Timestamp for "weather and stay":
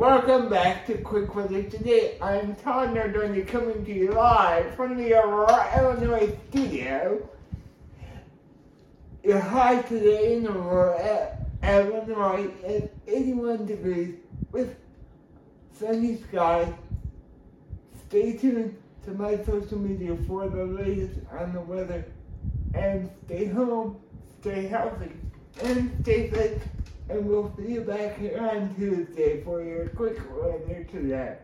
21.60-23.44